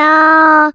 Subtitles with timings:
[0.00, 0.72] 要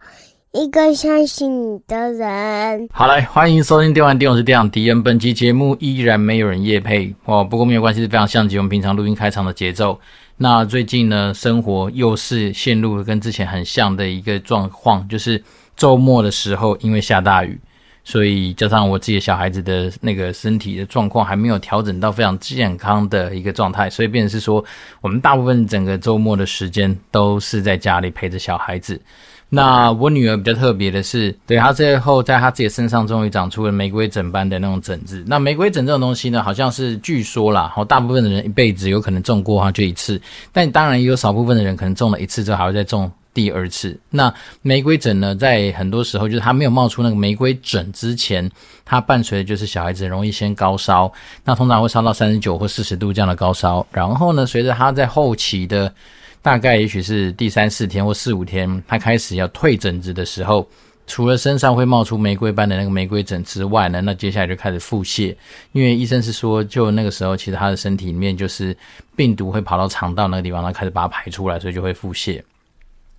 [0.52, 2.88] 一个相信你的人。
[2.94, 5.02] 好嘞，欢迎收听电玩电，我是电玩迪恩。
[5.02, 10.00] 本期节目依然没有人夜配哦，不过没有关系，是非常像极我们平常录音开场的节奏。
[10.38, 15.44] 那最近呢，生活又是陷入了跟之前很像的一个状况，就是
[15.76, 17.60] 周末的时候，因为下大雨。
[18.05, 24.63] 所以加上我自己的小孩子的那个身体的状况还没有调整到非常健康的一个状态，所以变成是说，
[25.02, 29.02] 我们大部分整个周末的时间都是在家里陪着小孩子。
[29.48, 35.24] 那我女儿比较特别的是，对，她最后在她自己身上终于长出了玫瑰疹般的那种疹子。
[35.27, 40.20] 那玫瑰疹这种东西呢，好像是据说啦，好，大部分的人一辈子有可能中过哈就一次，
[40.52, 43.10] 但当然也有少部分的人可能中了一次之后还会再中。
[43.35, 48.49] 第二次，那玫瑰疹呢，在很多时候就是它没有冒出那个玫瑰疹之前，
[48.85, 51.12] 它伴随的就是小孩子容易先高烧，
[51.43, 55.93] 那通常会烧到三十九或四十度这样的高烧，然后呢，随着它在后期的
[56.41, 60.65] 大概也许是第三四天或四五天，它开始要退疹子的时候，
[61.05, 65.35] 除了身上会冒出玫瑰般的那个玫瑰疹之外呢，那接下来就开始腹泻，
[65.73, 68.73] 因为医生是说，就那个时候其实他的身体里面就是
[69.13, 72.41] 病毒会跑到肠道那个地方，它开始把它排出来，所以就会腹泻。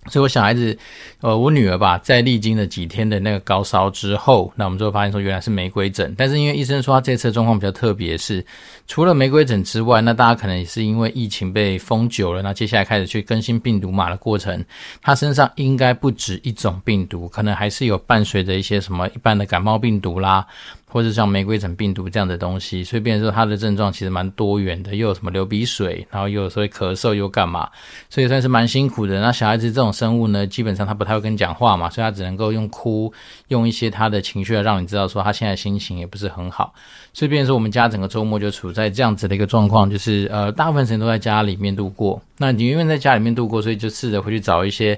[0.09, 0.77] 所以，我小孩子，
[1.21, 6.13] 呃，我女儿吧，在历经了几天的那个高烧之后，那我们就发现说，原来是玫瑰疹。
[6.17, 8.45] 但是，因为医生说他这次状况比较特别，是
[8.87, 14.63] 除了玫瑰疹之外，那大家可能也是因为疫情被封久了，那接下来开始去更新病毒码的过程，
[15.01, 20.45] 他身上应该不止一种病毒，可能还是有伴随着一些什么一般的感冒病毒啦。
[20.89, 27.69] 或者像玫瑰疹病毒这样的东西，所以变说他的症状其实蛮多元的，又有什么流鼻水，然后又有时候咳嗽，又干嘛，
[28.09, 29.19] 所以算是蛮辛苦的。
[29.19, 33.11] 那小孩子这种生物呢，基本上他不太会跟你讲话嘛，所以他只能够用哭，
[33.49, 36.73] 用一些他的情绪来让你知道说他现在心情也不是很好。
[37.13, 42.21] 所以变说我们家整个周末就处在这样子的一个状况，就是呃大部分时间都在家里面度过。
[42.37, 44.97] 那你因为在家里面度过，所以就试着回去找一些。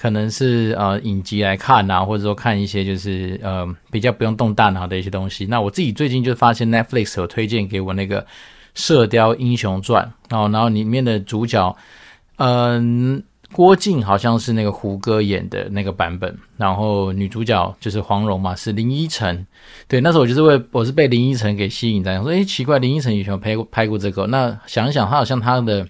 [0.00, 5.44] 可能是呃影集来看啊，或者说看一些就是呃比较不用动大脑的一些东西。
[5.44, 8.22] 那我自己最近就发现 Netflix 有推荐给我那个
[8.74, 11.76] 《射雕英雄传》哦，然后里面的主角
[12.36, 13.22] 嗯、
[13.52, 19.46] 郭靖好像是那个胡歌演的那个版本，然后女主角就是黄蓉嘛，是林依晨。
[19.86, 25.86] 对，那时候我就是为我是被林依晨给吸引在，说诶奇怪，林依晨以前拍过拍过这个，那想想，他好像他的。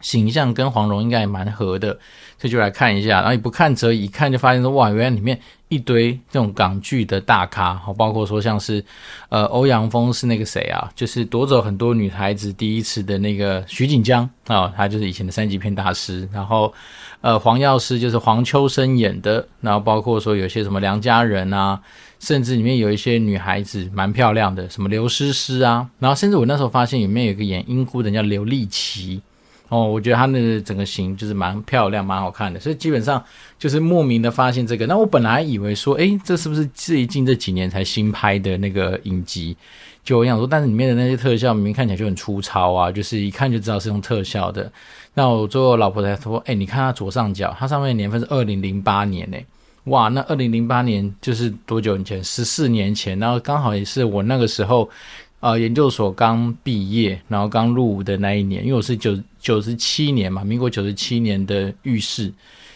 [0.00, 1.92] 形象跟黄蓉应该也蛮合的，
[2.38, 3.20] 所以就来看一下。
[3.20, 5.38] 然后你不看则已，一看就发现说哇，原来里面
[5.68, 8.84] 一堆这种港剧的大咖，包括说像是
[9.28, 16.28] 呃欧阳锋是那个谁啊，就是夺走很多女孩子第一次的那个徐锦江啊、哦，他就是以前的三级片大师。
[16.32, 16.72] 然后
[17.20, 21.80] 呃黄药师就是黄秋生演的，然后包括说有些什么梁家人啊，
[22.18, 29.20] 甚至里面有一些女孩子蛮漂亮的，什么刘诗诗啊，然后甚至我那时候发现里面有一个演英姑的叫刘丽琪。
[29.70, 33.22] 哦，我觉得他那个整个型就是蛮漂亮、蛮好看的，所以基本上
[33.56, 34.84] 就是莫名的发现这个。
[34.86, 39.56] 那我本来以为说，诶，这是不是最近这几年才新拍的那个影集？
[40.02, 44.68] 就我想说，但是里面的那些特效明明看起来就很粗糙啊，就是一看就知道是用特效的。
[45.14, 49.46] 那我最后老婆才说，诶，你看它左上角，它上面的年份是二零零八年诶，
[49.84, 52.24] 哇，那二零零八年就是多久以前？
[52.24, 54.90] 十四年前，然后刚好也是我那个时候。
[55.40, 62.32] 呃，研究所刚毕业，然后刚入伍的那一年，因为我是九九十七年嘛，民国九十七年的浴室，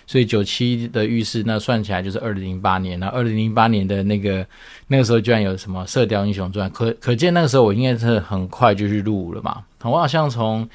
[0.06, 2.98] 所以九七的浴室，那算起来就是二零零八年。
[2.98, 4.46] 那二零零八年的那个
[4.88, 9.62] 那个时候，居然有什么《射雕英雄传》，可可见那个时候我应该是很快就去入伍了嘛。
[9.82, 10.68] 我好像从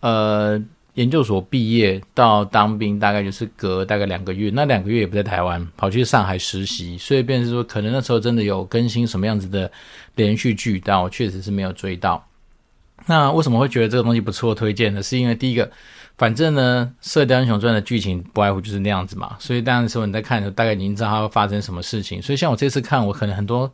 [0.00, 0.62] 呃。
[0.94, 9.70] 研究所毕业到当兵，大概就是隔大概两个月，那两个月也不在台湾，跑去上海实习，所以便是说，可能那时候真的有更新什么样子的
[10.16, 12.24] 连续剧，但我确实是没有追到。
[13.06, 15.02] 那为什么会觉得这个东西不错推荐呢？
[15.02, 15.70] 是因为第一个，
[16.18, 22.20] 反正呢，《射雕英雄传》的剧情不外乎就是那样子嘛，所以当时候你在看的时候，大概已经知道它会发生什么事情。
[22.20, 23.72] 所以像我这次看，我可能很多。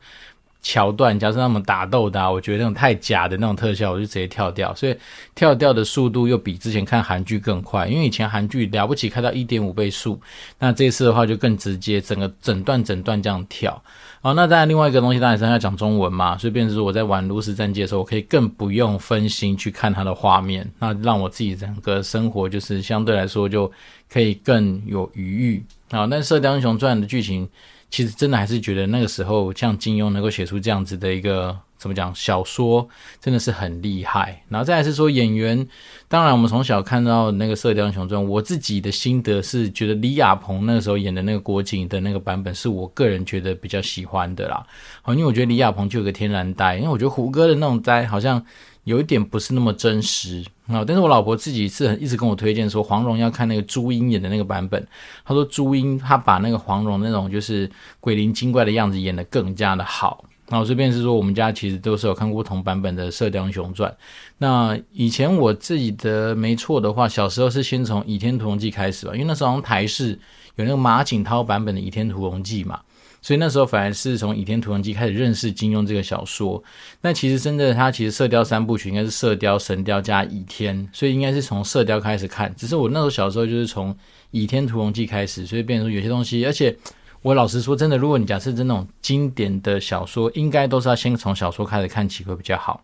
[0.68, 4.74] 桥段，假设那么打斗的，我觉得那种太假的那种特效，我就直接跳掉。
[4.74, 4.96] 所以
[5.32, 10.20] 跳掉的速度又比之前看韩剧更快，因为以前韩剧了不起开到一点五倍速，
[10.58, 13.80] 那这次的话就更直接，整个整段整段这样跳。
[14.20, 23.70] 好，那当然另外一个东西当然是要讲中文嘛，所以变成说我在玩炉石战记的时候，我可以更不用分心去看它的画面，那让我自己整个生活就是相对来说就
[24.12, 25.64] 可以更有余裕。
[25.92, 27.48] 好，那《射雕英雄传》的剧情。
[27.90, 32.88] 其实真的还是觉得那个时候像金庸能够写出这样子的一个怎么讲小说，
[33.20, 34.42] 真的是很厉害。
[34.48, 35.66] 然后再来是说演员，
[36.08, 44.66] 当然我们从小看到那个《射雕英雄传》，我自己的心得是觉得李亚鹏那个时候演的那个郭靖的那个版本是我个人觉得比较喜欢的啦。
[45.02, 48.44] 好，因为我觉得李亚鹏就有个天然呆，因为我觉得胡歌的那种呆好像
[48.86, 50.82] 有一点不是那么真实啊。
[50.86, 54.86] 但是我老婆自己是很一直跟我推荐说，黄蓉要看那个朱茵演的那个版本。
[55.24, 57.68] 她说朱茵她把那个黄蓉那种就是
[58.00, 60.24] 鬼灵精怪的样子演得更加的好。
[60.48, 63.90] 那我这边是说，我们家其实都是有看过不同版本的《射雕英雄传》。
[64.38, 70.12] 那以前我自己的没错的话，小时候是先从《倚天屠龙记》开始吧，因为那时候台视
[70.54, 72.78] 有那个马景涛版本的《倚天屠龙记》嘛，
[73.26, 76.62] 所以那时候反而是从《倚天屠龙记》开始认识金庸这个小说。
[77.00, 82.54] 那其实真的，它其实《射雕三部曲》应该是《射雕》《神雕》加《倚天》，所以应该是从《射雕》开始看。
[82.56, 83.92] 只是我那时候小时候就是从
[84.30, 86.76] 《倚天屠龙记》开始，所以变成有些东西，而且。
[87.22, 92.80] 我老实说，真的，如果你假设这种经典的小说，应该都是要先从小说开始看起会比较好。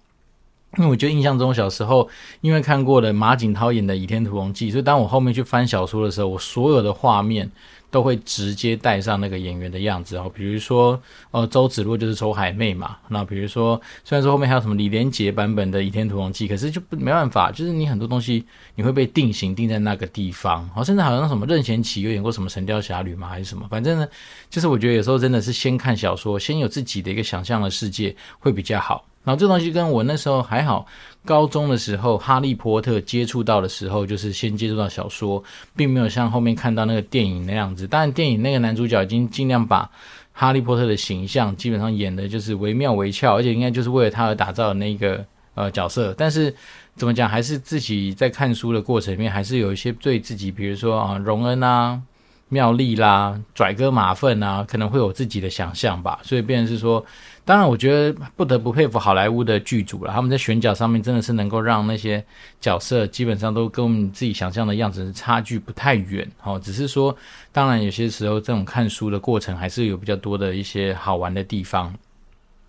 [0.79, 2.09] 因为我觉得印象中小时候，
[2.41, 7.49] 因为看过了马景涛演的《倚天屠龙记》，所以当我后面去翻小说的时候，我所有的画面。
[7.93, 11.01] 都会直接带上那个演员的样子，哦比如说，
[11.31, 12.97] 呃，周芷若就是周海媚嘛。
[13.07, 18.43] 那比如说，虽然说后面还有什么李连杰版本的《倚天屠龙记》，可是就没办法，就是你很多东西
[18.75, 20.67] 你会被定型定在那个地方。
[20.71, 23.69] 好，甚至好像什么任贤齐有演过什么《神雕侠侣》嘛，还是什么？
[23.69, 24.09] 反正呢，
[24.49, 29.05] 就是我觉得有时候真的是先看小说，先有自己的一个想象的世界会比较好。
[29.25, 30.85] 然后这东西跟我那时候还好，
[31.25, 35.43] 高中的时候《哈利波特》接触到的时候，就是先接触到小说，
[35.77, 37.87] 并没有像后面看到那个电影那样子。
[37.87, 39.89] 当然，电影那个男主角已经尽量把
[40.33, 45.25] 哈利波特的形象基本上演的就是惟妙惟肖，而且应该就是为了他而打造的那个
[45.55, 46.15] 呃角色。
[46.19, 46.55] 但是
[46.97, 52.01] 怎么讲，还是自己在看书的过程里面，还是有一些对自己，比如说啊，荣恩啊。
[52.49, 57.03] 妙丽啦，拽哥马粪啊，可能会有自己的想象吧，所以变成是说，
[57.45, 62.25] 当然我觉得不得不佩服好莱坞的剧组了，他们在选角上面真的是能够让那些
[62.61, 67.15] 角色基本上都跟我们自己想象的样子差距不太远，哦，只是说，
[67.51, 71.93] 当然有些时候这种看书的过程还是有比较多的一些好玩的地方。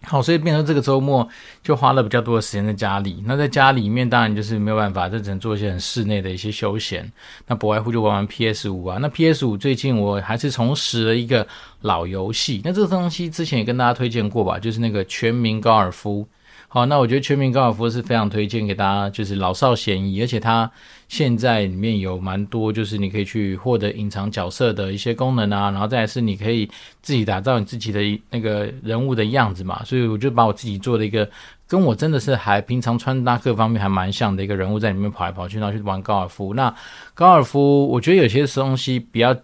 [0.06, 1.28] 好，所以变成这个周末
[1.64, 3.24] 就花了比较多的时间在家里。
[3.26, 7.10] 那在家里面当然就是没有办法，就只能做一些很室内的一些休闲。
[7.48, 8.98] 那不外乎就玩玩 PS 五啊。
[9.00, 11.48] 那 PS 五最近我还是重拾了一个
[11.82, 12.62] 老游戏。
[12.66, 16.28] 那这个东西之前也跟大家推荐过吧，就是那个《全民高尔夫》。
[16.74, 20.72] 好，那我觉得《全民高尔夫》是非常推荐给大家，就是老少咸宜，而且它
[21.08, 26.68] 现在里面有蛮多，就是你可以去获得隐藏角色的一些功能啊，然后再是你可以
[27.04, 31.30] 自己打造你自己的那个人物的样子嘛，所以我就把我自己做了一个
[31.68, 36.56] 跟我真的是还平常穿搭各方面还蛮像的一个人物在里面跑来跑去，然后去玩高尔夫。
[36.56, 36.74] 那
[37.14, 39.38] 高尔夫，我觉得有些东西比较。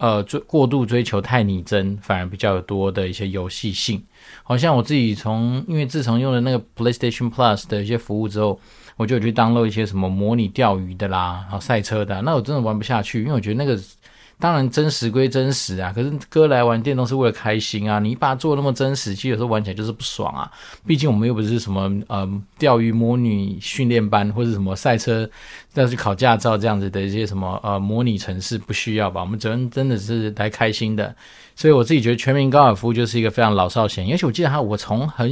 [0.00, 4.02] 呃，追过度追求太拟真，反而比较多的一些游戏性。
[4.42, 8.58] 好像我自己从，因为自从用了那个 PlayStation Plus 的一些服务之后，
[8.96, 13.80] 我就去 download 一些什么模拟钓鱼的啦，然后赛车的，那我真的玩不下去，因为我觉得那个。
[14.40, 17.98] 当然真实归真实啊，可是哥来玩电动是为了开心啊。
[17.98, 20.50] 你把它做那么真实，其实有时候玩起来就是不爽啊。
[20.86, 22.26] 毕竟我们又不是什么呃
[22.58, 25.28] 钓鱼模拟训练班，或者什么赛车
[25.74, 29.20] 要去考驾照这样子的一些什么呃模拟城市，不需要吧？
[29.20, 31.14] 我们真真的是来开心的。
[31.54, 35.30] 所以我自己觉得全民高尔夫就是一个非常老少咸宜，而且我记得他，我从很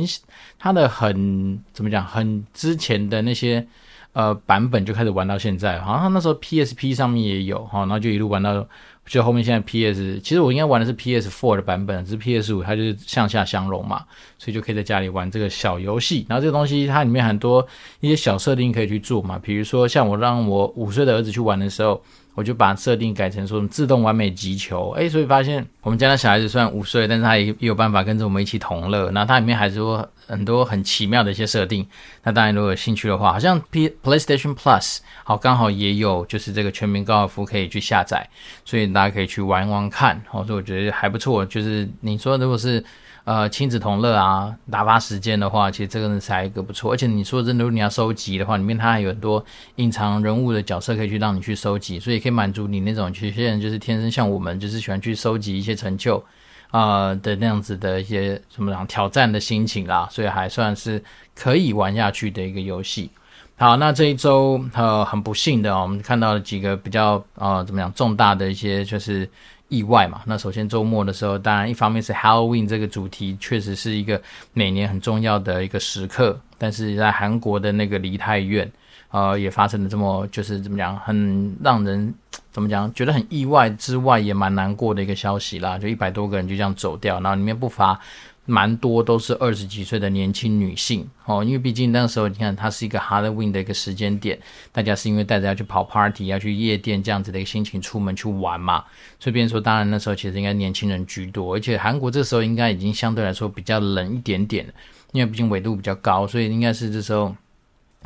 [0.58, 3.66] 他的很怎么讲，很之前的那些
[4.12, 8.66] 呃版本就开始玩到现在，好像那时候 PSP 上面也有哈，然后就一路玩到。
[9.08, 14.04] 就后面现在 PS，其实我应该玩的是 PS4 的版本，只是 PS 五它就是向下相容嘛，
[14.38, 16.26] 所以就可以在家里玩这个小游戏。
[16.28, 17.66] 然后这个东西它里面很多
[18.00, 22.00] 一些小设定可以去做嘛，比如说像我让我五岁的儿子去玩的时候。
[22.38, 29.10] 我就把设定改成说自动完美击球，诶，所以发现我们家的小孩子虽然五岁，但是他也也有办法跟着我们一起同乐。
[29.10, 31.84] 那它里面还是有很多很奇妙的一些设定。
[32.22, 38.24] 那当然如果有兴趣的话，好像 P PlayStation Plus 好刚好也有，就是这个全民高尔夫可以去下载，
[38.64, 40.22] 所以大家可以去玩玩看。
[40.28, 41.44] 好，所以我觉得还不错。
[41.44, 42.84] 就是你说如果是。
[43.28, 46.90] 呃，亲子同乐啊，打发时间的话，其实这个是还一个不错。
[46.90, 49.44] 而且你说真的，如果你要收集的话，里面它还有很多
[49.76, 56.24] 隐藏人物的角色可以去让你去收集，所以可以满足你那种有些人就是天生像我们，就是喜欢去收集一些成就
[56.70, 60.08] 啊、的那样子的一些什么样挑战的心情啦。
[60.10, 61.04] 所以还算是
[61.34, 63.10] 可以玩下去的一个游戏。
[63.58, 69.28] 好，那这一周呃很不幸的，我们看到了几个比较呃怎么样重大的一些就是。
[69.68, 74.20] 意外嘛，那首先周末的时候，当然一方面是 Halloween 这个主题确实是一个
[74.52, 78.70] 每年很重要的一个时刻，但是在韩国的那个梨泰院，
[79.10, 82.14] 呃，也发生了这么就是怎么讲，很让人
[82.50, 87.98] 怎么讲觉得很意外之外，也蛮难过的一个消息啦，就一百多个人就这样走掉，然后里面不乏。
[88.50, 91.06] 蛮多都是二十几岁的年轻女性。
[91.26, 94.38] 哦，因为毕竟那时候你看，它是一个 Halloween 的一个时间点，
[94.72, 98.82] 大家是因为带着要去跑 party，要去夜店这样子的一个心情出门去玩嘛，
[99.20, 104.66] 所以变说，当然那时候其实应该年轻人居多，而且韩国这时候应该已经相对来说比较冷一点点，
[105.12, 107.36] 因为毕竟纬度比较高，所以应该是这时候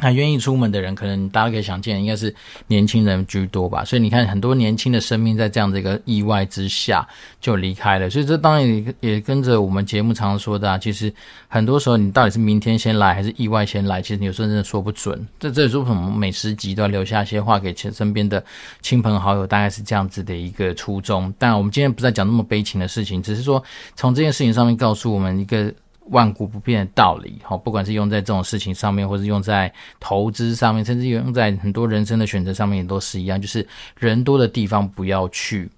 [0.02, 2.34] 还愿意出门的人，可能大家可以想见，应该是
[2.66, 3.84] 年轻人居多吧。
[3.84, 7.06] 所以你看，很多年轻的生命在这样的一个意外之下
[7.40, 8.10] 就离开了。
[8.10, 11.12] 所以这当然也也跟着我们节目常说的啊，其实
[11.46, 15.24] 很多时候你到底是明天先来还是意外先来，其实你有时候真的说不准。
[15.38, 18.44] 这这也是为什么每十集都要留下一些话给身边的
[18.80, 21.32] 亲朋好友，大概是这样子的一个初衷。
[21.38, 23.62] 但我们今天不再讲那么悲情的事情，只是说
[23.94, 25.72] 从这件事情上面告诉我们一个。
[26.10, 33.66] 万古不变的道理，哈，不管是用在这种事情上面，或是用在投资上面，甚至用在很多人生的选择上面，也都是一样，就是
[33.98, 35.70] 人多的地方不要去。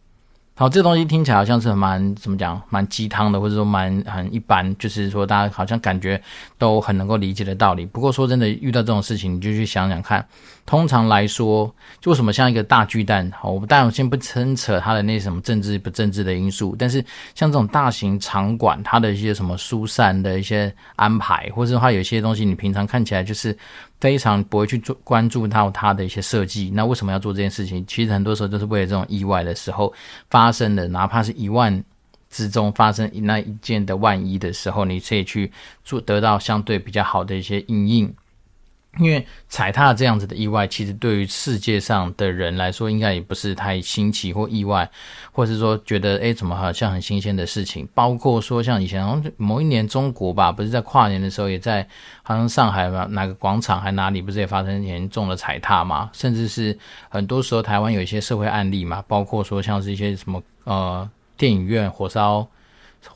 [0.56, 6.20] 好，这东西听起来好像是蛮怎么讲，蛮鸡汤的，或者说蛮很一般，就是说大家好像感觉
[6.56, 7.84] 都很能够理解的道理。
[7.84, 10.24] 不过说真的，遇到这种事情，你就去想想看。
[10.64, 13.28] 通常来说，就什么像一个大巨蛋？
[13.36, 23.58] 好，我当然先不牵扯它的那什么政治不政治的因素，但是像这种大型场馆，它的一些什么疏散的一些安排，或者它有些东西，你平常看起来就是。
[24.04, 27.82] 非常不会去做关注到它的一些设计，那为什么要做这件事情？
[27.86, 29.90] 其实很多时候都是为了这种意外的时候
[30.28, 31.82] 发生的，哪怕是一万
[32.28, 35.50] 之中发生那一件的万一的时候，你可以去
[35.84, 38.14] 做得到相对比较好的一些应应。
[38.98, 44.88] 因为踩踏这样子的意外，其实对于世界上的人来说，应该也不是太新奇或意外，
[45.32, 47.88] 或是说觉得诶怎么好像很新鲜的事情。
[47.92, 51.86] 包括说像以前某一年中国吧，不是在跨年的时候，也在
[52.22, 56.10] 好像上海吧哪个广场还哪里，不是也发生严重的踩踏嘛？
[56.12, 62.46] 甚至是很多时候台湾有一些社会案例嘛，包括说像是一些什么呃电影院火烧。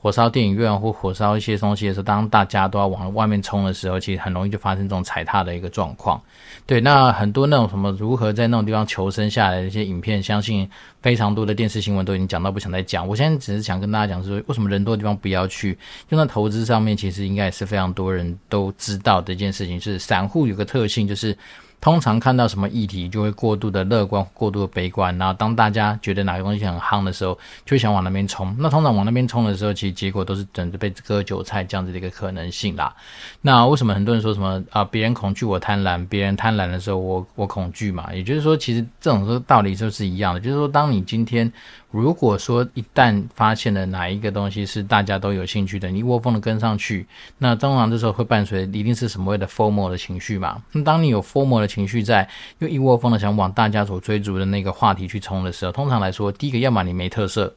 [0.00, 6.20] 火烧电影院或火烧一些东西的时候，当大家都要往外面冲的时候，其实很容易就发生这种踩踏的一个状况。
[6.66, 10.68] 对，那很多那种什么如何在那种地方求生下来的一些影片，相信
[11.00, 13.06] 非常多的电视新闻都已经讲到，不想再讲。
[13.06, 15.78] 我现在只是想跟大家讲说，为什么人多的地方不要去？
[16.10, 19.78] 用在投资上面，其实应该也是非常多人都知道的一件事情。
[19.78, 21.36] 就是散户有个特性，就是。
[21.80, 25.16] 通常看到什么议题，就会过度的乐观，过度的悲观。
[25.16, 28.54] 然后当大家觉得哪个东西很夯的时候，就想往那边冲。
[28.58, 32.94] 那通常往那边冲的时候，其实结果都是等着被割韭菜这样子的一个可能性啦。
[33.40, 34.84] 那为什么很多人说什么啊？
[34.84, 38.12] 别人恐惧我贪婪，别人贪婪的时候我我恐惧嘛？
[38.12, 40.40] 也就是说，其实这种说道理就是一样的。
[40.40, 41.50] 就是说，当你今天。
[41.90, 47.06] 如果说一旦发现了哪一个东西是大家都有兴趣的，你一窝蜂的跟上去，
[47.38, 50.62] 那通常这时候会伴随一定是什么谓的 FOMO 的情绪嘛？
[50.72, 57.54] 那当你有 FOMO 的情绪在，又一窝蜂的想往大家所追逐的那个话题去冲的时候，通常来说，第一个要么你没特色。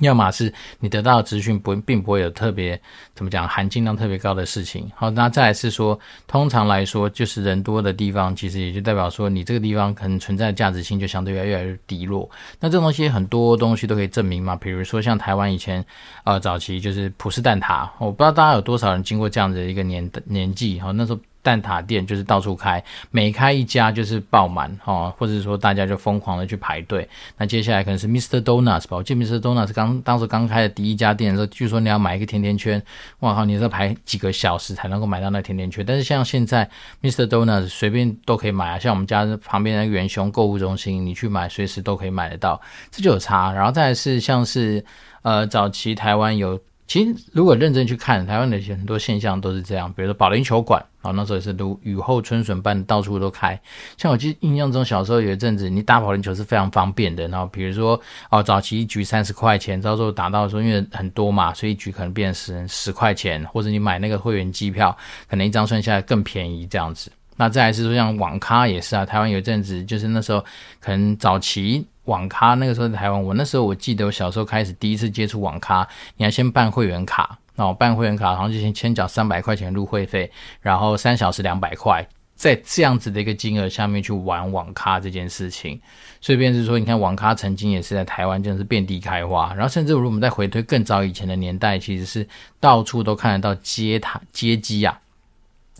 [0.00, 0.50] 要么是
[0.80, 2.80] 你得到的资讯不并不会有特别
[3.14, 12.26] 怎么讲含金量特别高的事情，好，那再来是说，通常来说就是人多的地方，其实也就代表说你这个地方可能存在的价值性就相对越来越低落。
[12.58, 15.84] 那这东西很多东西都可以证明嘛，比如说像台湾以前
[16.24, 21.20] 呃早期就是普式蛋挞，我不知道大家有多少人经过这样子的一个年年纪，好，那时候。
[21.42, 27.08] 蛋挞店就是到处开，每开一家就是爆满哦，或者说大家就疯狂的去排队。
[27.36, 28.40] 那接下来可能是 Mr.
[28.40, 29.40] Donuts 吧，我记得 Mr.
[29.40, 32.80] Donuts 刚当时刚开的第一家店的时候，据说你要买一个甜甜圈，
[33.20, 35.84] 哇靠，你要排几个小时才能够买到那甜甜圈。
[35.84, 36.68] 但是像现在
[37.02, 37.26] Mr.
[37.26, 43.52] Donuts 随便都可以买啊，像我们家旁边的元凶购物中心，你去买随时都可以买得到，这就有差。
[43.52, 44.84] 然后再是像是
[45.22, 46.60] 呃早期台湾有。
[46.86, 53.58] 其实，如果认真去看台湾的很多现象都是这样，比如说保龄球馆啊，那时候也是如雨后春笋般到处都开。
[53.96, 57.26] 像我记印象中小时候有一阵子，你打保龄球是非常方便的。
[57.28, 57.98] 然后比如说
[58.30, 64.94] 哦，早期一局三十块钱，到时候打到的时候因为很多嘛，所以一局可能变成十十块钱，或者你买那个会员机票，
[65.30, 67.10] 可能一张算下来更便宜这样子。
[67.36, 70.44] 那再来是说像网咖也是啊，台湾有一阵子就是那时候
[70.78, 71.86] 可能早期。
[72.04, 80.30] 网咖那个时候在台湾，我那时候我记得我小时候开始第一次接触网咖，你要先办会员卡，然后办会员卡，然后就先先缴三百块钱入会费，
[80.60, 82.04] 然后三小时两百块，
[82.34, 85.80] 在这样子的一个金额下面去玩网咖这件事情，
[86.20, 92.26] 所以便是说，你看网咖曾经也是在台湾真的是遍地开花，然后甚至如果我们再回推更早以前的年代，其实是
[92.58, 94.98] 到处都看得到街塔街机啊。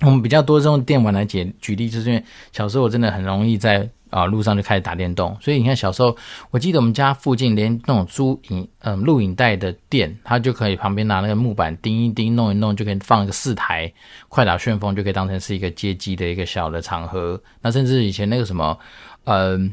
[0.03, 3.89] 我们比较多这种电玩来解举例，就是因为小时候我真的很容易在。
[4.13, 6.17] 啊，路上就开始打电动，所以你看小时候，
[6.51, 13.93] 我记得我们家附近连那种租影嗯录影带的店，他就可以旁边拿那个木板钉一钉，弄一弄，就可以放一个四台
[14.29, 17.41] 快打旋风，就可以当成是一个街机的一个小的场合。
[17.61, 18.79] 那甚至以前那个什么，
[19.25, 19.73] 嗯。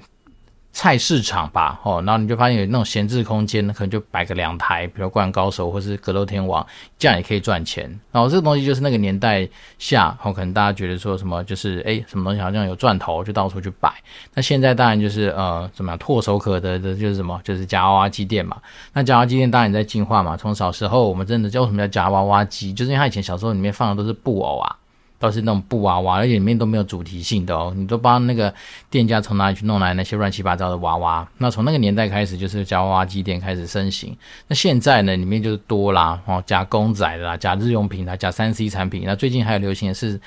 [0.72, 6.64] 菜市场吧，哦，然后你就发现有那种闲置空间，可能就摆个两台，比如《灌篮高手》或是《格斗天王》，
[6.98, 7.84] 这样也可以赚钱。
[8.12, 9.48] 然后这个东西就是那个年代
[9.78, 13.92] 下，哦，可能大家觉得说什么就是诶什么东西好像有赚头，就到处去摆。
[14.34, 18.56] 那现在当然就是呃，怎么样唾手可得的，就是什么，就是夹娃娃机店嘛。
[18.94, 20.38] 那夹娃娃机店当然也在进化嘛。
[20.38, 24.76] 从小时候我们真的叫什么叫夹娃娃机，就是因为他以前小时候里面放的都是布偶啊。
[25.20, 28.52] 都是那种布娃娃，而且里面都没有主题性的哦，你都不知道那个
[28.90, 31.28] 店家从哪里去弄来那些乱七八糟的娃娃。
[31.38, 34.16] 那从那个年代开始，就是夹娃娃机店开始盛行。
[34.48, 39.04] 那现在呢，里面就是多啦，哦，夹公仔的啦，夹日用品啦，夹三 C 产品。
[39.06, 40.20] 那最近还有流行的是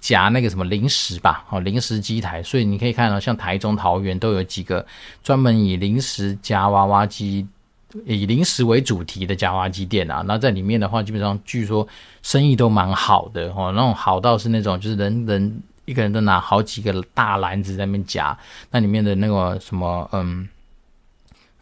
[0.00, 2.42] 夹那个什么零食吧，哦，零食机台。
[2.42, 4.84] 所以你可以看到，像台中、桃园都有几个
[5.22, 7.46] 专门以零食夹娃娃机。
[8.06, 11.86] 以零食为主题的夹娃娃机店啊，那在里面的话，基本上据说
[12.22, 18.36] 生意都蛮好的哦，那种好到是那种就是人人一个人都拿好几个大篮子在那边夹，
[18.70, 20.48] 那里面的那个什么嗯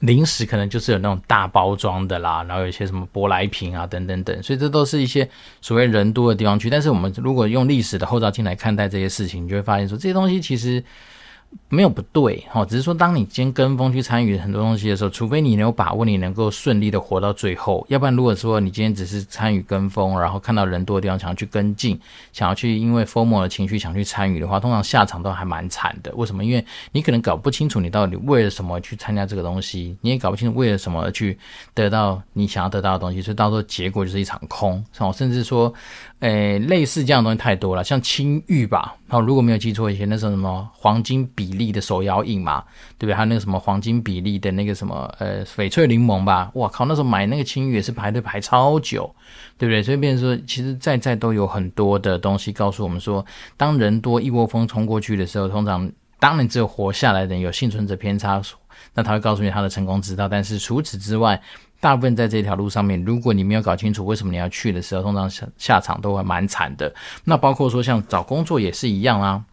[0.01, 5.29] 零食可能就是有那种大包装的啦，然后有一些什么舶来品啊等等等，所以这都是一些
[5.61, 6.69] 所谓人多的地方去。
[6.69, 10.85] 但是我们如果用历史的后照镜来看待这些事情，你就会发现说这些东西其实。
[11.71, 21.99] 没有不对，哈，只是说当你今天跟风去参与很多东西的时候，除非你有把握你能够顺利的活到最后，要不然如果说你今天只是参与跟风，然后看到人多的地方想要去跟进，
[22.33, 26.11] 想要去因为 FOMO 的情绪想去参与的话，通常下场都还蛮惨的。
[26.17, 26.45] 为什么？
[26.45, 31.39] 因为你可能搞不清楚你到底为了什么去参加这个东西，你也搞不清楚为了什么而去
[31.75, 34.83] 得到你想要得到的东西，所以到时候结果就是一场空，
[35.15, 35.73] 甚至说。
[36.21, 42.63] 诶，类似这样的东西太多了，像青玉吧，然后如果没有记错，以前那时候什么黄金比例的手摇饮嘛，
[42.99, 43.15] 对不对？
[43.15, 49.15] 还有那个什么黄金比例的那个什么呃翡翠柠檬吧，哇靠，那时候买那个青玉也是排队排超久，
[49.57, 49.83] 对不对？
[49.83, 53.25] 所以变成说，其实在在都有很多的东西告诉我们说，
[53.57, 58.41] 当人多一窝蜂冲过去的时候，通常当然只有活下来的人有幸存者偏差，
[58.95, 61.41] 那他会告诉你他的成功之道，但是除此之外。
[61.81, 66.93] 大部分在这条路上面，如果你没有搞清楚为什么你要去的时候，通常下下场都会蛮惨的。
[67.23, 69.45] 那包括说像找工作也是一样啊。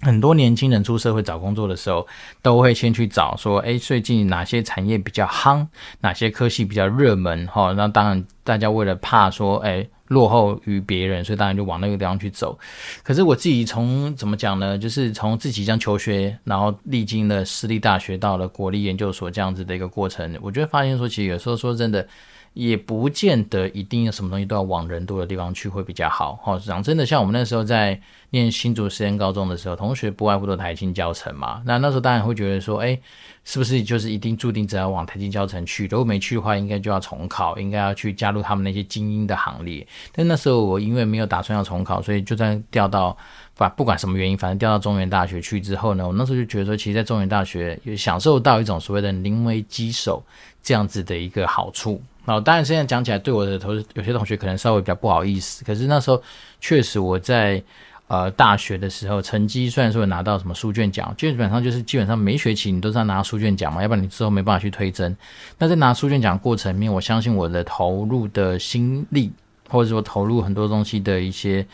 [0.00, 2.08] 很多年轻人出社会找工作的时候，
[2.40, 5.66] 都会先去找说，哎，最近哪些产业比较夯，
[6.00, 7.72] 哪些科系比较热门，哈。
[7.72, 9.86] 那当然，大家为了怕说，哎。
[10.10, 12.56] 落后于别人，所以当然就往那个地方去走。
[13.02, 14.78] 可是我自己从怎么讲呢？
[14.78, 22.06] 就是从自己将求学，然后历经了私立大学，到了国立研究所这样子的一个过程，我觉得发现说，其实有时候说真的。
[22.52, 26.38] 也不见得一定有什么东西都要往人多的地方去会比较好。
[26.42, 31.62] 好，讲真的，像我们那时候在念新竹实验高中的时候，同学不外乎都台清交成嘛。
[31.64, 32.98] 那那时候当然会觉得说，哎，
[33.44, 35.86] 是不是就是一定注定只要往台清交成去？
[35.86, 39.86] 如果没去的话，应该就要重考，应该要去加入他们那些精英的行列。
[40.12, 43.16] 但那时候我因为没有打算要重考，所以就在调到，
[43.54, 50.22] 反不管什么原因，反正调到中原大学去之后呢，我那时候就觉得说，其实，在中原大学也享受到一种所谓的临危机守
[50.62, 52.02] 这样子的一个好处。
[52.30, 55.64] 哦，当然现在讲起来，对我的同有些同学可能稍微比较不好意思。
[55.64, 56.22] 可是那时候
[56.60, 57.60] 确实我在
[58.06, 65.16] 呃大学的时候，成绩虽然说有拿到什么书卷奖，基本上就是基本上每学期你都是要拿书卷奖嘛，要不然你之后没办法去推甄。
[65.58, 69.32] 那在拿书卷奖过程里面，我相信我的投入的心力，
[69.68, 71.66] 或者说投入很多东西的一些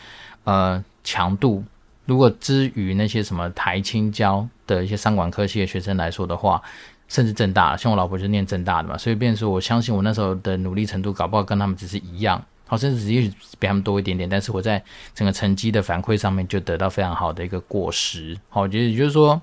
[0.43, 1.63] 呃强度，
[2.05, 6.59] 如果之于那些什么台青交的一些商管科系的学生来说的话。
[7.07, 14.83] 甚至正大，像我老婆就念正大的嘛，所以变说，我相信我那时候的努力程度，搞不好跟他们只是一样，好，甚至也许比他们多一点点，但是我在
[15.15, 18.37] 整个成绩的反馈上面就得到非常好的一个果实。
[18.49, 19.41] 好，我觉得也就是说，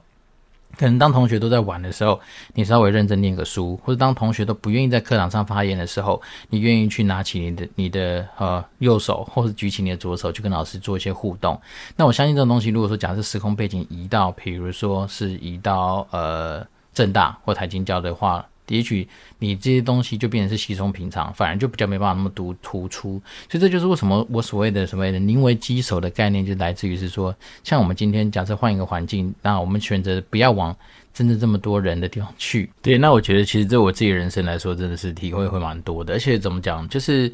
[0.77, 2.21] 可能当同学都在玩的时候，
[2.53, 11.59] 你稍微认真念个书，或者当同学都不愿意在课堂上发言的时候，你愿意去拿起你的你的呃右手，或者举起你的左手，去跟老师做一些互动。
[11.97, 16.67] 那我相信这种东西，如果说假设时空背景移到，比如说是移到呃。
[16.95, 19.07] 正大或台清交的话，也许
[19.39, 23.21] 你这些东西就变成是稀松平常，反而就比较没办法那么突突出。
[23.51, 30.75] 所以这就是为什么我所谓的所谓的宁为鸡首的概念，就来自于是说，像我们今天假设换一个环境，那我们选择不要往
[31.13, 32.71] 真正这么多人的地方去。
[32.81, 36.15] 对，那我觉得其实对我自己人生来说，真的是体会会蛮多的。
[36.15, 37.31] 而且怎么讲，就是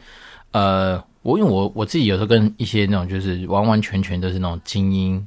[0.50, 5.24] 呃，我因为我我自己有时候跟一些那种就是完完全全都是那种精英。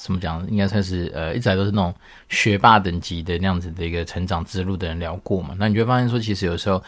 [0.00, 0.46] 怎么讲？
[0.48, 1.94] 应该算是呃，一直都是那种
[2.28, 5.54] 学霸等级的那样子的一个成长之路的人聊过嘛。
[5.58, 6.82] 那你就会发现说，其实有时候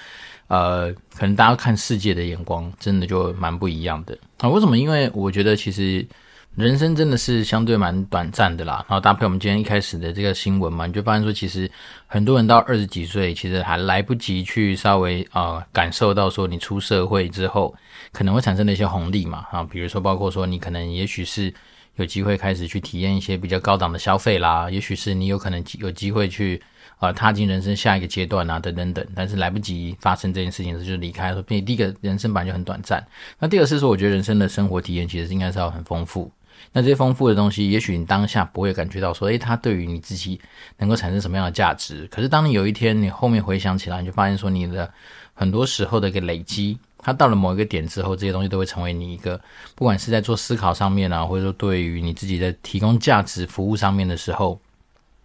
[0.46, 4.48] 呃，可能大家看世界的眼光真的就蛮不一样的啊。
[4.48, 4.78] 为什么？
[4.78, 6.06] 因为我觉得其实
[6.54, 8.84] 人生真的是相对蛮短暂的啦。
[8.88, 11.70] 然后搭配我们今天一开始的这个新闻嘛，你就发现说，其实
[12.06, 17.74] 很多人到二十几岁，其实还来不及去稍微啊、感受到说你出社会之后
[18.12, 21.52] 可能会产生的一些红利嘛啊，比如说包括说你可能也许是。
[22.00, 26.60] 有机会开始去体验一些比较高档的消费啦，也许是你有可能有机会去
[26.98, 29.06] 啊、踏进人生下一个阶段啊，等等等。
[29.14, 31.32] 但是来不及发生这件事情时就离开。
[31.32, 33.06] 所以第一个人生本就很短暂。
[33.38, 36.30] 那第二是说，我觉得人生的生活体验其实应该是要很丰富。
[36.72, 40.38] 那这些丰富的东西，也许你当下不会感觉到说，诶，它对于你自己
[40.76, 42.06] 能够产生什么样的价值。
[42.08, 44.92] 可是当你有一天你后面回想起来，你就发现说，你的
[45.32, 49.40] 很多时候的一个累积，它到了某一个点之后，这些东西都会成为你一个，
[49.74, 54.60] 不管是在做思考上面啊，或者说对于你自己的提供价值服务上面的时候，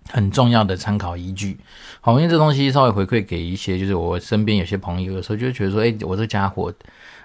[0.09, 1.57] 很重要的参考依据。
[1.99, 6.71] 好，因为这东西稍微回馈给一些，就是我身边有些朋友，有时候就会觉得说，哎，我这家伙，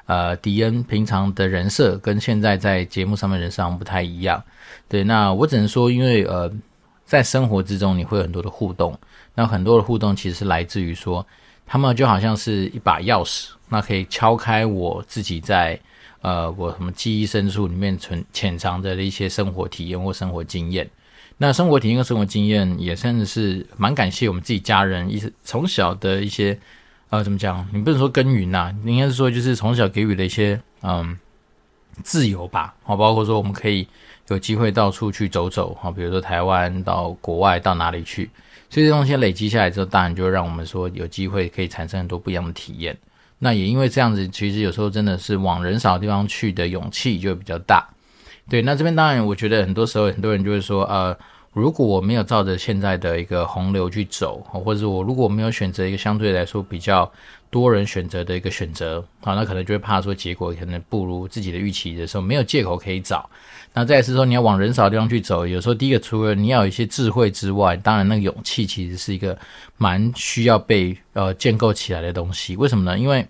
[0.06, 4.42] 呃，迪恩平常的人设跟现在在节目上面人设上不太一样。
[4.88, 6.50] 对，那我只能说，因为呃，
[7.04, 8.98] 在生活之中你会有很多的互动，
[9.34, 11.24] 那很多的互动其实是来自于说，
[11.66, 15.80] 他们就好像是一把钥匙，那可以敲开我自己在
[16.20, 20.86] 呃我什么记忆深处里面存潜藏着的一些生活体验或生活经验。
[21.38, 26.58] 那生活体验跟生活经验也甚至是蛮感谢我们自己家人一直从小的一些
[27.08, 27.66] 呃怎么讲？
[27.72, 31.18] 你不能说耕耘呐，应该是说就是从小给予的一些嗯
[32.02, 32.74] 自由吧。
[32.82, 33.88] 好，包括说我们可以
[34.28, 38.28] 有机会到处去走走，好，比如说台湾到国外到哪里去。
[38.68, 42.96] 所以这东西累积下来之后，当然就让我们说有机会可以产生很多不一样的体验。
[43.40, 47.88] 那也因为这样子，其实有时候真的是往人少的地方去的勇气就比较大。
[48.48, 51.16] 对，那这边当然我觉得很多时候很多人就会说，呃，
[51.52, 57.10] 如果我没有照着现在的一个洪流去走，或者是我如果没有选择一个相对来说比较
[57.50, 63.28] 多人选择的一个选择，啊，那可能就会怕说结果可能不如自己的预期的时候，没有借口可以找。
[63.72, 69.36] 那再是说，你要往人少的地方去走，有时候第一个，除了你要有一些智慧之外，当然那个勇气其实是一个
[69.76, 72.56] 蛮需要被呃建构起来的东西。
[72.56, 72.98] 为什么呢？
[72.98, 73.26] 因为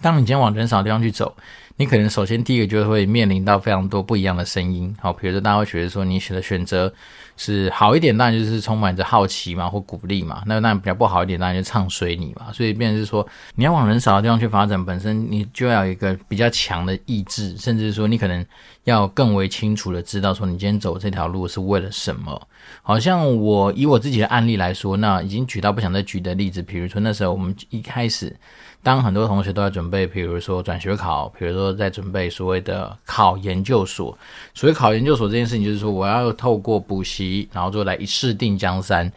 [0.00, 1.34] 当你今天往人少的地方去走，
[1.76, 4.94] 你可能首先第一个就会面临到非常多不一样的声音。
[5.00, 6.92] 好，比如说大家会觉得说你选的选择
[7.36, 10.42] 是好一点，当然就是充满着好奇嘛，或鼓励嘛。
[10.46, 12.52] 那那比较不好一点，当然就唱衰你嘛。
[12.52, 18.44] 所以变成是说，你要往人少的地方去发展，本身你就要有一个比较强的意志，甚至说你可能
[18.84, 22.48] 要更为清楚的知道说你今天走这条路是为了什么。
[22.82, 28.36] 好像我以我自己的案例来说，那已经举到不想再举的例子，比如说那时候我们一开始。
[28.84, 34.18] 当很多同学都在准备，比如说转学考，比如说在准备所谓的考研究所。
[34.54, 39.08] 所谓考研究所这件事情，就是说我要透过补习，然后就来一试定江山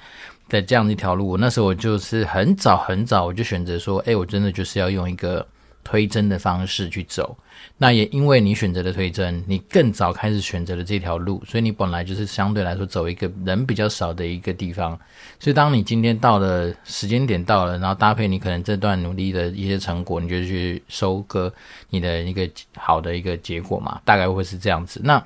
[0.49, 1.35] 的这样一条路。
[1.37, 5.43] 那时候我就是很早很早，我就选择说，哎，我真的就是要用一个
[5.85, 7.37] 推甄的方式去走。
[7.77, 14.99] 那也因为你选择了推甄，你更早开始选择了这条路，所以你本来就是相对来说走一个人比较少的一个地方。
[15.39, 21.53] 所以当你今天到了时间点到了，然后搭配你可能这段努力的一些成果，你就去收割
[21.89, 24.99] 你的一个好的一个结果嘛，大概会是这样子。
[25.03, 25.23] 那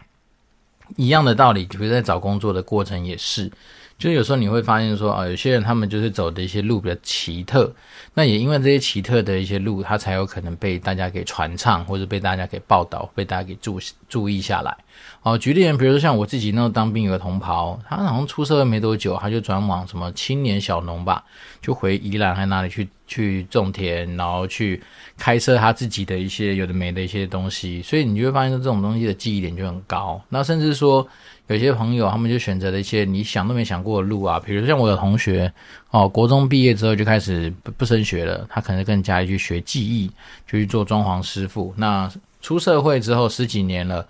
[0.98, 3.52] 一样的道理，比如在找工作的过程也是。
[4.00, 7.70] 就有时候你会发现说啊，有些人他们就是走的一些路比较奇特，
[8.14, 14.74] 那也因为这些奇特的一些路，他才有可能被大家给传唱，或者被大家给报道，被大家给注注意下来。
[15.22, 21.22] 哦，举例，比如说像我自己那时候当兵有个同袍，他好像出社会没多久，他就转往什么青年小农吧，
[21.62, 24.82] 就回宜兰还哪里去去种田，然后去
[25.18, 30.22] 开设他自己的一些有的没的一些东西，所以你就会发现这种东西的记忆点就很高。
[30.30, 31.06] 那甚至说。
[31.50, 35.52] 有些朋友，他们就选择了一些你想都没想过的路啊，比如像我的同学，
[35.90, 40.08] 哦，国中毕业之后就开始不不升学了，他可能跟家里去学技艺，
[40.46, 41.74] 就去做装潢师傅。
[41.76, 42.08] 那
[42.40, 44.08] 出社会之后十几年了，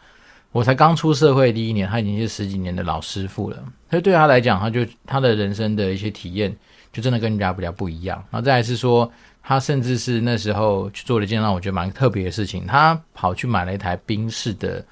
[0.51, 3.57] 我才刚出社会第一年，他已经是十几年的老师傅了。
[3.89, 6.53] 所以对他来讲，他就他的人生的一些体验，
[6.91, 8.21] 就真的跟人家比较不一样。
[8.29, 9.09] 然后再来是说，
[9.49, 14.85] 他甚至是那时候去做了一件让我觉得蛮特别的事情，他跑去买了一台宾士的。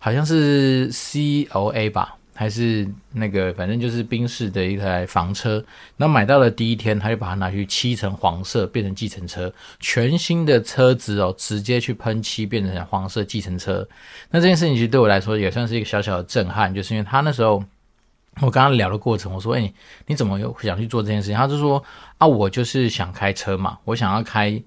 [0.00, 5.64] 好像是 C O A 吧，还是那个，反正就是宾士的一台房车。
[5.96, 9.52] 那买到了第一天，他就把它拿去漆成黄色，变成计程车。
[9.78, 13.86] 全新的车子哦，直接去喷漆，变成黄色计程车。
[14.28, 17.62] 那这件事情其实对我来说也算是一个小小的震撼，就是因为他那时候
[18.40, 19.72] 我刚刚聊的过程，我说：“哎，
[20.06, 21.82] 你怎么又想去做这件事情？”他就说
[22.18, 24.62] ：“啊，我就是想开车嘛，我想要开。”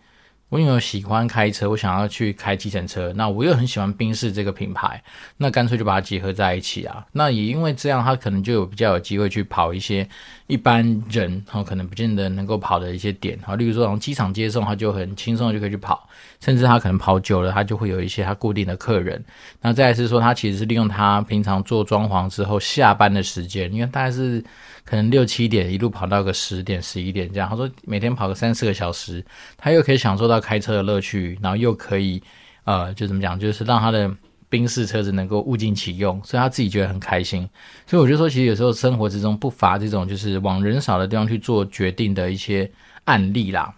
[0.50, 3.12] 我因为喜欢开车，我想要去开计程车。
[3.14, 5.04] 那我又很喜欢宾士这个品牌，
[5.38, 7.04] 那干脆就把它结合在一起啊。
[7.14, 10.08] 那也因为这样，他可能就有比较有机会去跑一些
[10.54, 13.56] 一般人哈可能不见得能够跑的一些点啊。
[13.56, 16.08] 例如说从机场接送，他就很轻松的就可以去跑。
[16.40, 19.24] 甚至他可能跑久了，他就会有一些他固定的客人。
[19.62, 24.44] 那再来是说，他其实是利用他平常做装潢之后下班的时间，因为大概是。
[24.86, 29.24] 可能六七点一路跑到个十点十一点这样，他说每天跑个三四个小时，
[29.56, 32.22] 他又可以享受到开车的乐趣，然后又可以
[32.66, 34.14] 呃就怎么讲，就是让他的
[34.54, 37.50] 宾士车子能够物尽其用，所以他自己觉得很开心。
[37.88, 42.70] 所以我就说，其实有时候生活之中不乏这种就是往人少的地方去做决定的一些
[43.06, 43.74] 案例啦。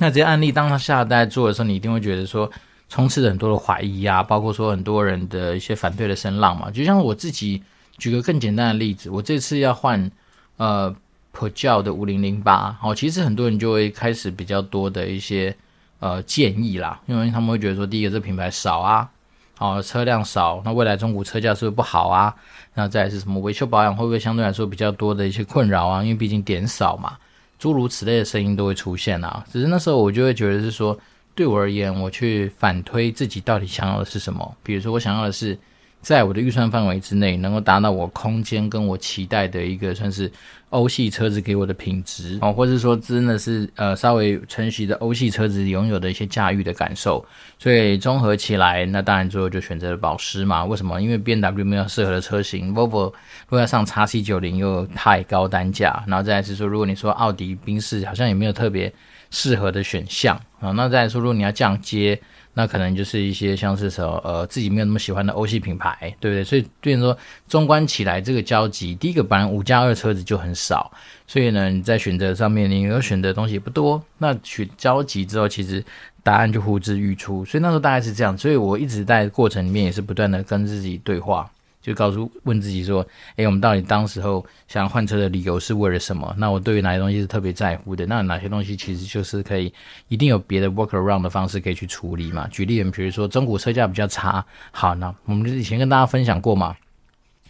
[0.00, 2.50] 那这些案例当他下代做的时候，你一定会觉得说
[2.88, 6.68] 充斥着很多的怀疑啊，包括说很多人的一些反对的声浪嘛。
[6.70, 7.62] 就像我自己
[7.98, 10.10] 举个更简单的例子，我这次要换。
[10.58, 10.94] 呃，
[11.32, 15.52] 普教的五零零八，好，其实很多人就会开始比较多的一些
[15.98, 19.10] 呃建议啦，因为他们会觉得说，第一个这品牌少啊，
[19.58, 22.34] 哦车辆少，那未来中古车价是不是不好啊？
[22.74, 26.02] 那再是什么维修保养会不会相对来说比较多的一些困扰啊？
[26.02, 27.16] 因为毕竟点少嘛，
[27.58, 29.44] 诸如此类的声音都会出现啊。
[29.52, 30.98] 只是那时候我就会觉得是说，
[31.34, 35.58] 对我而言，我去反推自己到底想要的是什么，比如说我想要的是。
[36.02, 40.30] 在我的预算范围之内，能够达到我空间跟我期待的一个算是
[40.70, 47.24] 欧系车子给我的品质哦，或者说真的是呃稍微承袭的欧系车子拥有的一些驾驭的感受，
[47.56, 50.64] 所以综合起来，那当然最后就选择了保时嘛。
[50.64, 51.00] 为什么？
[51.00, 58.92] 因为 B W 没有适合的车型，Volvo 如果要上 XC90 又太高单价，然后再来是说，如果你说奥迪、宾士好像也没有特别
[59.30, 62.20] 适合的选项啊，那再来说，如果你要降阶。
[62.54, 66.44] 那可能就是一些像是说，呃，自己没有那么喜欢的欧系品牌，对不对？
[66.44, 70.92] 所以，变成说，纵观起来，这个交集，第一个，本来五加二车子就很少，
[71.26, 74.02] 所以呢，你在选择上面，你有选择的东西不多。
[74.18, 75.82] 那选交集之后，其实
[76.22, 77.44] 答案就呼之欲出。
[77.44, 78.36] 所以那时候大概是这样。
[78.36, 81.50] 所以我一直在过程里面也是不断的跟自己对话。
[81.82, 83.04] 就告诉问自己说，
[83.36, 86.32] 诶，我们到底当时候想换车的理由是为了什么？
[86.38, 88.06] 那我对于哪些东西是特别在乎的？
[88.06, 89.72] 那哪些东西其实就是可以
[90.08, 92.46] 一定有别的 work around 的方式可以去处理嘛？
[92.48, 96.76] 举例，比如说中古车价比较差，好，那我们以前跟大家分享过嘛。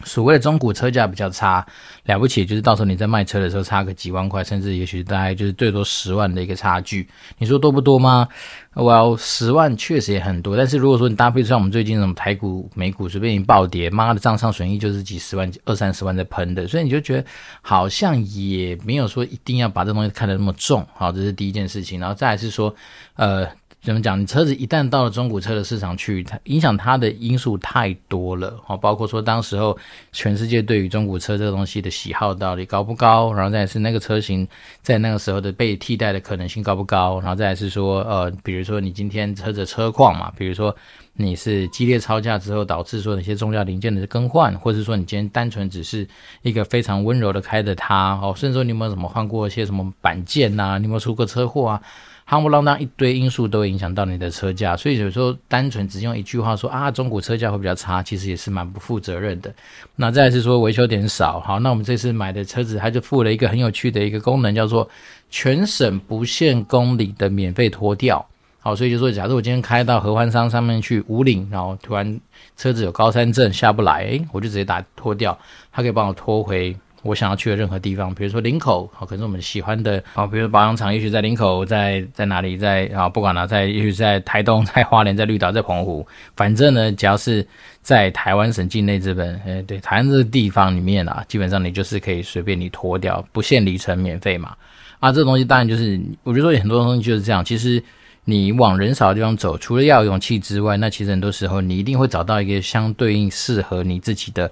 [0.03, 1.65] 所谓的中古车价比较差，
[2.05, 7.07] 了不起就是到时候你在卖车的时候差个几万块，甚至也许大概就是最多十万的一个差距。
[7.37, 8.27] 你说多不多吗？
[8.73, 17.25] 我要十万确实也很多，但是如果说你搭配上我们最近什么台股、美股随便一暴跌，妈的账上损益就是几十万、二三十万在喷的，所以你就觉得
[17.61, 20.85] 好像也没有说一定要把这东西看得那么重。
[20.95, 22.73] 好，这是第一件事情，然后再来是说，
[23.15, 23.47] 呃。
[23.83, 24.17] 怎么讲？
[24.17, 29.77] 你车子一旦到了中古车的市场去，它影响它的因素太多了，哦，包括说当时候
[30.13, 34.47] 全世界对于中古车这个东西的喜好到底高不高，然后再是那个车型
[34.81, 40.73] 在那个时候的被替代的可能性高不高，然后再是说，呃，比如说你今天车子车况嘛，比如说
[41.15, 46.07] 你是激烈超价之后导致说那些重要零件的更换，或者说你今天单纯只是
[46.41, 51.81] 一个非常温柔的开着它，哦，甚至说你有没有什么换过一些什么板件呐，你有没有出过车祸啊？
[52.27, 59.53] 夯不啷当一堆因素都影响到你的车价，所以有时候单纯只用一句话说啊，中古车价会比较差，其实也是蛮不负责任的。
[59.95, 64.89] 那再来是说维修点少，好，那我们这次买的车子它就附了一个很有趣的一个功能，叫做
[65.29, 68.25] 全省不限公里的免费拖吊。
[68.61, 72.19] 好，所以就说，假如我今天开到合欢山上面去五岭，然后突然
[72.55, 75.37] 车子有高山症下不来，诶，我就直接打拖吊，
[75.71, 76.73] 它可以帮我拖回。
[77.03, 87.45] 我想要去的任何地方，比如说林口，好，可是我们喜欢的，好，比如保养厂，也许在林口，在在哪里，在啊，不管了，在也许在台东， 在花莲，在绿岛，在澎湖，反正呢，只要是
[87.81, 94.55] 在台湾省境内这边，哎，对，台湾这个地方里面啊，基本上你就是可以随便你脱掉，不限里程，免费嘛。
[94.99, 97.43] 啊，这个东西当然就是，我觉得说很多东西就是这样。
[97.43, 97.83] 其实
[98.23, 104.49] 你往人少的地方走，除了要有勇气之外，那其实很多时候你一定会找到一个相对应适合你自己的。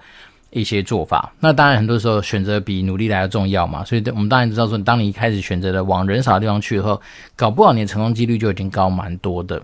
[0.52, 7.02] 一些做法，那当然很多时候选择比努力来的重要嘛，所以我们当然知道说，当你一开始选择了往人少的地方去以后，
[7.36, 9.62] 搞不好你的成功几率就已经高蛮多的。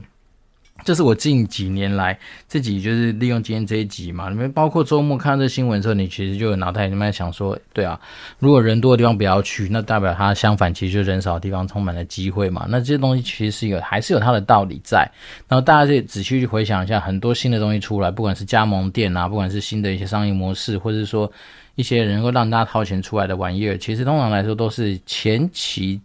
[0.83, 7.99] 这是我近几年来自己就是利用今天这一集嘛，里面包括周末看到这新闻的时候，你其实就有脑袋里面想说，对啊，
[8.39, 12.65] 如果人多的地方不要去，那代表它相反，其实就人少的地方充满了机会嘛。
[12.69, 15.09] 那这些东西其实是有还是有它的道理在。
[15.49, 21.29] 然后大家就仔细去回想一下，很多新的东西出来，不管是加盟店啊，不管是新的一些商业模式，或者说
[21.75, 25.99] 一些能够让大家掏钱出来的玩意儿，其实通常来说都是前期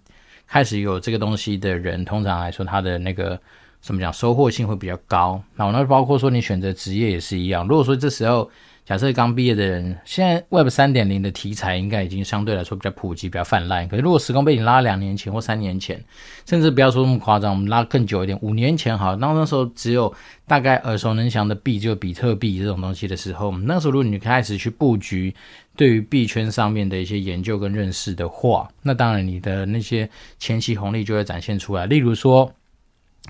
[0.48, 3.38] 开始有这个东西的人，通常来说他的那个。
[3.82, 4.12] 怎么讲？
[4.12, 5.42] 收获性会比较高。
[5.56, 7.66] 那那包括说你选择职业也是一样。
[7.66, 8.48] 如果说这时候
[8.84, 13.86] 假设刚毕业的人，现在 Web 三点零的题材应该已经相对来说比较普及、比较泛滥。
[13.88, 16.02] 可是如果时空背景拉两年前或三年前，
[16.46, 20.12] 甚至不要说那么夸张，我们拉更久一点，五年前好，那那时候只有
[20.46, 25.34] 大概耳熟能详的币，就比特币这种东西的时候，那时候如果你开始去布局
[25.76, 31.86] 对于币圈上面的一些研究跟认识的话，那当然你的那些前期红利就会展现出来。
[31.86, 32.52] 例如说。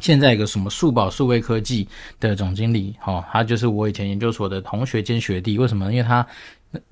[0.01, 1.87] 现在一个什么数宝数位科技
[2.19, 5.59] 的总经理，哈，他就是我以前研究所的同学兼学弟。
[5.59, 5.93] 为什么？
[5.93, 6.27] 因为他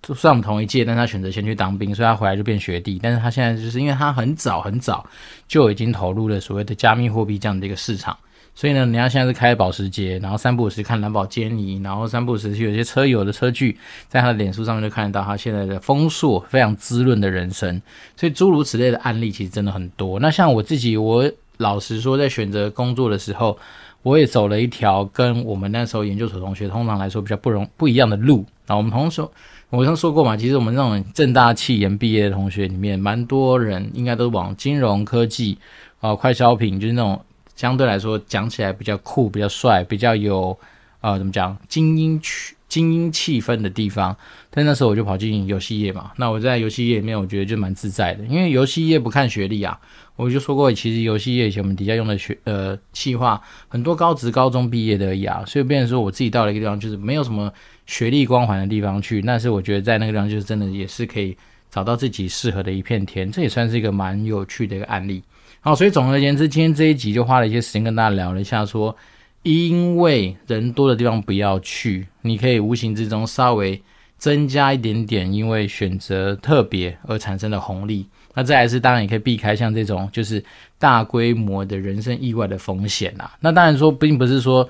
[0.03, 3.01] 就算我们同一届，但他选择先去当兵，所以他回来就变学弟。
[3.03, 5.05] 但是他现在就是因为他很早很早
[5.49, 8.17] 就已经投入了所谓的加密货币这样的一个市场，
[8.55, 13.77] 所以呢，人家现在是开保时捷，然后三不五时看蓝宝坚尼，然后三不五时有些车友的车距，
[14.09, 17.81] 在他的脸书上面就看得到他现在的丰硕、非常滋润的人生。
[18.15, 20.21] 所以诸如此类的案例其实真的很多。
[20.21, 21.29] 那像我自己，我。
[21.61, 23.57] 老实说，在选择工作的时候，
[24.03, 28.45] 我也走了一条跟我们那时候研究所同学通常来说比较不容不一样的路。
[28.67, 29.21] 那我们同时，
[29.69, 35.59] 我刚说过嘛，其实我们这种正大气研毕业的同学里面，蛮多人应该都往金融科技
[36.01, 37.23] 啊、快消品，就是那种
[37.55, 40.59] 相对来说讲起来比较酷、比较帅、比较有
[41.03, 42.57] 呃怎么讲精英区。
[42.71, 44.17] 精英气氛的地方，
[44.49, 46.13] 但那时候我就跑进游戏业嘛。
[46.19, 49.77] 那我在游戏业里面，我觉得就蛮自在的，因为游戏业不看学历啊。
[50.21, 57.51] 我就说过，其实游戏业以前我们底下用的学呃企划很多高职高中毕业的而已啊，所以变成说我自己到了一个地方，就是没有什么
[57.87, 59.23] 学历光环的地方去。
[59.23, 61.37] 但是我觉得在那个地方，就是真的也是可以
[61.71, 65.23] 找到自己适合的一片天，这也算是一个蛮有趣的一个案例。
[65.61, 68.95] 好，所以总而言之，今天这一集就花了一些时间跟大家聊了一下说。
[69.43, 73.83] 因为人多的地方不要去，你可以无形之中稍微
[74.19, 78.05] 增加一点点，因为选择特别而产生的红利。
[78.41, 80.43] 那再来是，当然也可以避开像这种就是
[80.79, 83.31] 大规模的人身意外的风险啦。
[83.41, 84.67] 那当然说，并不是说，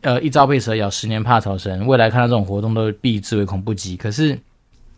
[0.00, 1.86] 呃，一朝被蛇咬，十年怕草绳。
[1.86, 3.96] 未来看到这种活动都避之为恐不及。
[3.96, 4.38] 可是。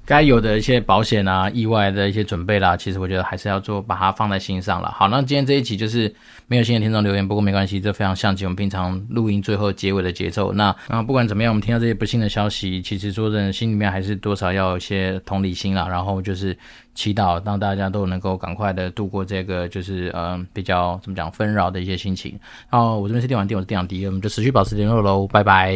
[0.06, 4.90] 该有的一些保险啊、意外的一些准备啦，其实我觉得还是要做，把它放在心上了。
[4.90, 6.14] 好，那今天这一期就是
[6.46, 10.52] 没有新的听众留言，不过没关系，这非常像极我们平常录音最后结尾的节奏。
[10.52, 15.88] 那啊，不管怎么样，我们听到这些不幸的消息，其实说真，心里面还是多少要有一些同理心啦。
[15.88, 16.54] 然后就是
[16.94, 22.38] 祈祷，让大家都能够赶快的度过这个就是嗯、比较怎么讲纷扰的一些心情。
[22.70, 25.74] 然后我这边是电玩店，我是电玩迪，我们就持续保持联络喽，拜拜。